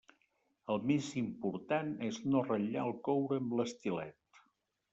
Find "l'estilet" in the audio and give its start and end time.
3.61-4.45